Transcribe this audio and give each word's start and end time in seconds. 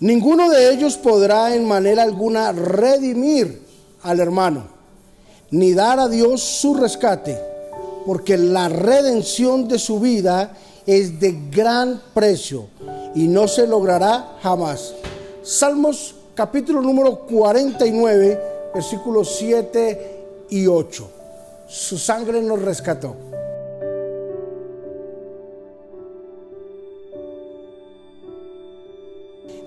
Ninguno 0.00 0.50
de 0.50 0.72
ellos 0.72 0.98
podrá 0.98 1.54
en 1.54 1.66
manera 1.66 2.02
alguna 2.02 2.52
redimir 2.52 3.62
al 4.02 4.20
hermano, 4.20 4.66
ni 5.50 5.72
dar 5.72 5.98
a 5.98 6.08
Dios 6.08 6.42
su 6.42 6.74
rescate, 6.74 7.38
porque 8.04 8.36
la 8.36 8.68
redención 8.68 9.68
de 9.68 9.78
su 9.78 9.98
vida 9.98 10.54
es 10.86 11.18
de 11.18 11.34
gran 11.50 12.02
precio 12.12 12.66
y 13.14 13.26
no 13.26 13.48
se 13.48 13.66
logrará 13.66 14.36
jamás. 14.42 14.94
Salmos 15.42 16.14
capítulo 16.34 16.82
número 16.82 17.20
49, 17.20 18.40
versículos 18.74 19.34
7 19.38 20.26
y 20.50 20.66
8. 20.66 21.10
Su 21.68 21.96
sangre 21.96 22.42
nos 22.42 22.60
rescató. 22.60 23.16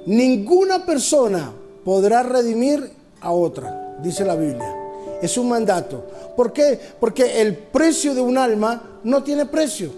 Ninguna 0.10 0.88
persona 0.88 1.54
podrá 1.86 2.24
redimir 2.24 2.90
a 3.22 3.32
otra, 3.32 3.96
dice 4.02 4.26
la 4.26 4.36
Biblia. 4.36 4.76
Es 5.22 5.38
un 5.38 5.50
mandato. 5.50 6.04
¿Por 6.36 6.52
qué? 6.52 6.80
Porque 7.00 7.40
el 7.40 7.56
precio 7.56 8.16
de 8.16 8.22
un 8.22 8.36
alma 8.36 9.02
no 9.04 9.22
tiene 9.22 9.46
precio. 9.46 9.92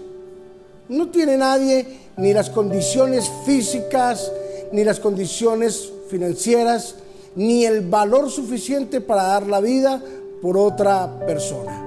No 0.90 1.08
tiene 1.08 1.38
nadie 1.38 1.86
ni 2.18 2.34
las 2.34 2.50
condiciones 2.50 3.30
físicas, 3.46 4.30
ni 4.70 4.84
las 4.84 5.00
condiciones 5.00 5.90
financieras, 6.10 6.96
ni 7.34 7.64
el 7.64 7.80
valor 7.80 8.30
suficiente 8.30 9.00
para 9.00 9.22
dar 9.22 9.46
la 9.46 9.60
vida 9.62 9.98
por 10.42 10.58
otra 10.58 11.20
persona. 11.20 11.82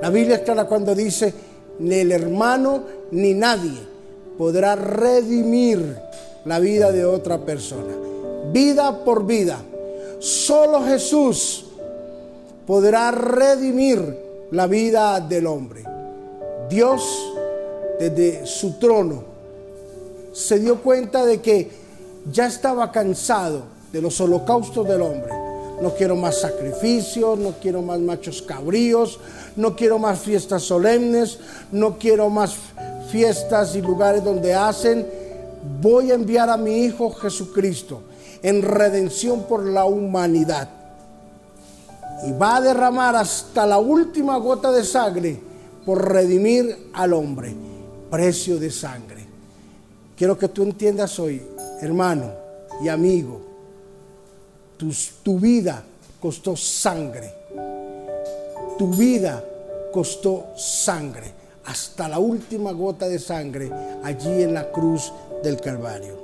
La 0.00 0.10
Biblia 0.10 0.36
es 0.36 0.42
clara 0.42 0.66
cuando 0.66 0.94
dice, 0.94 1.34
ni 1.80 1.96
el 1.96 2.12
hermano 2.12 2.84
ni 3.10 3.34
nadie 3.34 3.80
podrá 4.38 4.76
redimir 4.76 6.06
la 6.46 6.60
vida 6.60 6.92
de 6.92 7.04
otra 7.04 7.38
persona. 7.38 7.94
Vida 8.52 9.04
por 9.04 9.26
vida. 9.26 9.58
Solo 10.20 10.82
Jesús 10.84 11.66
podrá 12.66 13.10
redimir 13.10 14.16
la 14.52 14.66
vida 14.66 15.20
del 15.20 15.46
hombre. 15.46 15.84
Dios 16.70 17.02
desde 17.98 18.46
su 18.46 18.78
trono 18.78 19.24
se 20.32 20.58
dio 20.58 20.82
cuenta 20.82 21.24
de 21.24 21.40
que 21.40 21.70
ya 22.30 22.46
estaba 22.46 22.90
cansado 22.92 23.62
de 23.92 24.00
los 24.00 24.20
holocaustos 24.20 24.86
del 24.86 25.02
hombre. 25.02 25.32
No 25.80 25.94
quiero 25.94 26.16
más 26.16 26.40
sacrificios, 26.40 27.38
no 27.38 27.54
quiero 27.60 27.82
más 27.82 27.98
machos 28.00 28.40
cabríos, 28.40 29.18
no 29.56 29.76
quiero 29.76 29.98
más 29.98 30.20
fiestas 30.20 30.62
solemnes, 30.62 31.38
no 31.70 31.98
quiero 31.98 32.30
más 32.30 32.56
fiestas 33.10 33.76
y 33.76 33.82
lugares 33.82 34.24
donde 34.24 34.54
hacen 34.54 35.06
voy 35.80 36.10
a 36.10 36.14
enviar 36.14 36.50
a 36.50 36.56
mi 36.56 36.84
Hijo 36.84 37.10
Jesucristo 37.12 38.02
en 38.42 38.62
redención 38.62 39.44
por 39.44 39.64
la 39.64 39.84
humanidad. 39.84 40.68
Y 42.26 42.32
va 42.32 42.56
a 42.56 42.60
derramar 42.60 43.16
hasta 43.16 43.66
la 43.66 43.78
última 43.78 44.36
gota 44.38 44.70
de 44.72 44.84
sangre 44.84 45.38
por 45.84 46.12
redimir 46.12 46.90
al 46.94 47.12
hombre. 47.12 47.54
Precio 48.10 48.58
de 48.58 48.70
sangre. 48.70 49.26
Quiero 50.16 50.38
que 50.38 50.48
tú 50.48 50.62
entiendas 50.62 51.18
hoy, 51.18 51.42
hermano 51.80 52.32
y 52.82 52.88
amigo, 52.88 53.40
tu, 54.76 54.92
tu 55.22 55.38
vida 55.38 55.82
costó 56.20 56.56
sangre. 56.56 57.32
Tu 58.78 58.88
vida 58.88 59.44
costó 59.92 60.46
sangre 60.56 61.32
hasta 61.66 62.08
la 62.08 62.18
última 62.18 62.72
gota 62.72 63.08
de 63.08 63.18
sangre 63.18 63.70
allí 64.02 64.42
en 64.42 64.54
la 64.54 64.70
cruz 64.70 65.12
del 65.42 65.60
Calvario. 65.60 66.14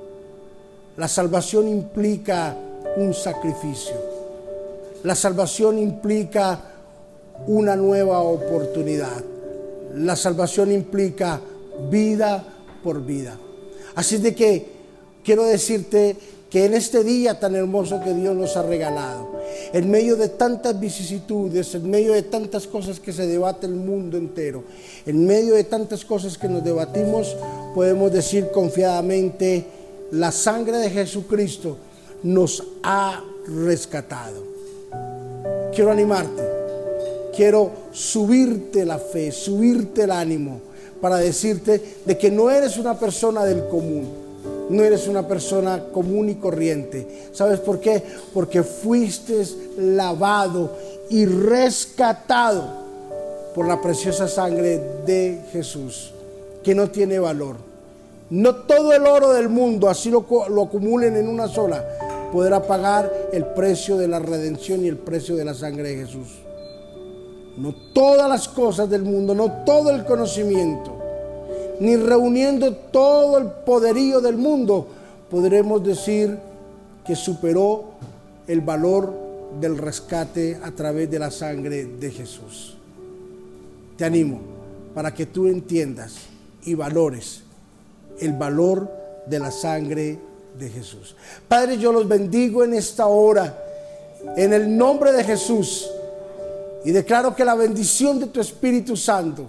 La 0.97 1.09
salvación 1.09 1.69
implica 1.69 2.57
un 2.97 3.15
sacrificio. 3.15 3.95
La 5.03 5.15
salvación 5.15 5.79
implica 5.79 6.61
una 7.47 7.77
nueva 7.77 8.21
oportunidad. 8.21 9.23
La 9.95 10.17
salvación 10.17 10.71
implica 10.73 11.41
vida 11.91 12.45
por 12.83 13.05
vida. 13.05 13.37
Así 13.95 14.19
de 14.19 14.35
que 14.35 14.67
quiero 15.25 15.45
decirte 15.45 16.17
que 16.51 16.67
en 16.67 16.75
este 16.75 17.03
día 17.03 17.41
tan 17.41 17.57
hermoso 17.57 18.01
que 18.03 18.13
Dios 18.13 18.37
nos 18.37 18.57
ha 18.57 18.63
regalado, 18.63 19.42
en 19.73 19.91
medio 19.91 20.17
de 20.17 20.29
tantas 20.29 20.79
vicisitudes, 20.79 21.75
en 21.75 21.91
medio 21.91 22.13
de 22.13 22.23
tantas 22.23 22.67
cosas 22.67 23.01
que 23.01 23.13
se 23.13 23.27
debate 23.27 23.67
el 23.67 23.75
mundo 23.75 24.17
entero, 24.17 24.65
en 25.07 25.27
medio 25.27 25.55
de 25.55 25.65
tantas 25.65 26.05
cosas 26.05 26.37
que 26.39 26.49
nos 26.49 26.65
debatimos, 26.65 27.37
podemos 27.75 28.13
decir 28.13 28.49
confiadamente, 28.53 29.65
la 30.13 30.31
sangre 30.31 30.79
de 30.79 30.91
Jesucristo 30.91 31.77
nos 32.23 32.63
ha 32.83 33.23
rescatado. 33.47 34.43
Quiero 35.75 35.91
animarte, 35.91 36.43
quiero 37.35 37.71
subirte 37.93 38.85
la 38.85 38.99
fe, 38.99 39.33
subirte 39.33 40.03
el 40.03 40.11
ánimo 40.11 40.61
para 41.01 41.17
decirte 41.17 41.83
de 42.05 42.17
que 42.19 42.31
no 42.31 42.51
eres 42.51 42.77
una 42.77 42.99
persona 42.99 43.45
del 43.45 43.67
común 43.69 44.32
no 44.71 44.83
eres 44.83 45.09
una 45.09 45.27
persona 45.27 45.85
común 45.93 46.29
y 46.29 46.35
corriente. 46.37 47.29
¿Sabes 47.33 47.61
por 47.61 47.81
qué? 47.81 48.03
Porque 48.33 48.63
fuiste 48.63 49.45
lavado 49.79 50.73
y 51.11 51.27
rescatado 51.27 52.83
por 53.55 53.67
la 53.67 53.81
preciosa 53.81 54.29
sangre 54.29 54.81
de 55.05 55.41
Jesús, 55.53 56.13
que 56.63 56.75
no 56.75 56.91
tiene 56.91 57.19
valor. 57.19 57.57
No 58.31 58.55
todo 58.57 58.95
el 58.95 59.07
oro 59.07 59.33
del 59.33 59.51
mundo, 59.51 59.89
así 59.91 60.11
lo, 60.11 60.25
lo 60.49 60.63
acumulen 60.63 61.17
en 61.17 61.29
una 61.29 61.49
sola, 61.49 61.85
podrá 62.33 62.63
pagar 62.63 63.13
el 63.33 63.45
precio 63.47 63.99
de 63.99 64.09
la 64.09 64.19
redención 64.19 64.85
y 64.85 64.89
el 64.89 64.97
precio 64.97 65.37
de 65.37 65.45
la 65.45 65.53
sangre 65.53 65.91
de 65.91 66.07
Jesús. 66.07 66.29
No 67.59 67.75
todas 67.93 68.27
las 68.31 68.49
cosas 68.49 68.89
del 68.89 69.03
mundo, 69.03 69.35
no 69.35 69.65
todo 69.67 69.91
el 69.91 70.07
conocimiento 70.07 70.92
ni 71.81 71.97
reuniendo 71.97 72.75
todo 72.75 73.39
el 73.39 73.47
poderío 73.47 74.21
del 74.21 74.37
mundo, 74.37 74.87
podremos 75.31 75.83
decir 75.83 76.39
que 77.07 77.17
superó 77.17 77.93
el 78.47 78.61
valor 78.61 79.13
del 79.61 79.79
rescate 79.79 80.59
a 80.63 80.71
través 80.71 81.11
de 81.11 81.19
la 81.19 81.31
sangre 81.31 81.85
de 81.85 82.11
Jesús. 82.11 82.77
Te 83.97 84.05
animo 84.05 84.41
para 84.95 85.15
que 85.15 85.27
tú 85.27 85.47
entiendas 85.47 86.15
y 86.65 86.75
valores 86.75 87.43
el 88.21 88.33
valor 88.33 88.91
de 89.27 89.39
la 89.39 89.51
sangre 89.51 90.19
de 90.59 90.69
Jesús. 90.69 91.17
Padre, 91.49 91.79
yo 91.79 91.93
los 91.93 92.07
bendigo 92.07 92.65
en 92.65 92.75
esta 92.75 93.07
hora, 93.07 93.59
en 94.37 94.53
el 94.53 94.77
nombre 94.77 95.13
de 95.13 95.25
Jesús, 95.25 95.91
y 96.85 96.91
declaro 96.91 97.35
que 97.35 97.45
la 97.45 97.55
bendición 97.55 98.19
de 98.19 98.27
tu 98.27 98.41
Espíritu 98.41 98.97
Santo, 98.97 99.47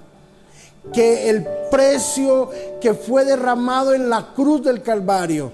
que 0.91 1.29
el 1.29 1.45
precio 1.71 2.49
que 2.81 2.94
fue 2.94 3.25
derramado 3.25 3.94
en 3.94 4.09
la 4.09 4.33
cruz 4.33 4.63
del 4.63 4.81
Calvario, 4.81 5.51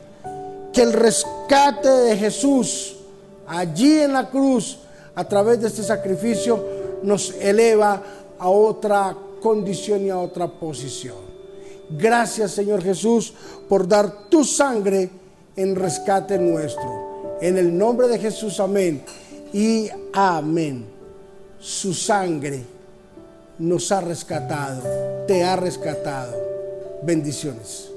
que 0.73 0.81
el 0.81 0.93
rescate 0.93 1.89
de 1.89 2.17
Jesús 2.17 2.95
allí 3.47 3.99
en 3.99 4.13
la 4.13 4.29
cruz 4.29 4.79
a 5.15 5.23
través 5.23 5.59
de 5.61 5.67
este 5.67 5.83
sacrificio 5.83 6.63
nos 7.03 7.33
eleva 7.41 8.01
a 8.37 8.49
otra 8.49 9.15
condición 9.41 10.05
y 10.05 10.09
a 10.09 10.19
otra 10.19 10.47
posición. 10.47 11.29
Gracias 11.89 12.51
Señor 12.51 12.83
Jesús 12.83 13.33
por 13.67 13.87
dar 13.87 14.29
tu 14.29 14.43
sangre 14.43 15.09
en 15.55 15.75
rescate 15.75 16.37
nuestro. 16.37 17.37
En 17.41 17.57
el 17.57 17.77
nombre 17.77 18.07
de 18.07 18.19
Jesús, 18.19 18.59
amén. 18.59 19.03
Y 19.51 19.89
amén. 20.13 20.85
Su 21.59 21.93
sangre 21.93 22.63
nos 23.59 23.91
ha 23.91 24.01
rescatado, 24.01 24.81
te 25.27 25.43
ha 25.43 25.55
rescatado. 25.55 26.35
Bendiciones. 27.03 27.91